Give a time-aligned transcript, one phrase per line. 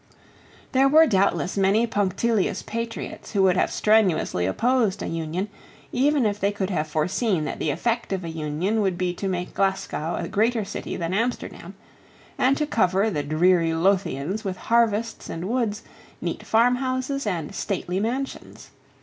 [0.71, 5.47] There were doubtless many punctilious patriots who would have strenuously opposed an union
[5.91, 9.27] even if they could have foreseen that the effect of an union would be to
[9.27, 11.75] make Glasgow a greater city than Amsterdam,
[12.35, 15.83] and to cover the dreary Lothians with harvests and woods,
[16.19, 18.71] neat farmhouses and stately mansions.